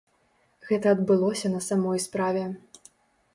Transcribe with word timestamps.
Гэта 0.69 0.93
адбылося 0.97 1.47
на 1.57 1.61
самой 1.67 2.03
справе. 2.07 2.43